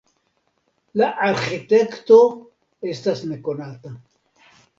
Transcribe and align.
La 1.01 1.09
arĥitekto 1.27 2.17
estas 2.95 3.23
nekonata. 3.35 3.95